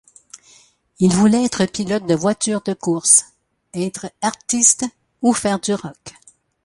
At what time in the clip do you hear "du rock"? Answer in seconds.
5.59-6.15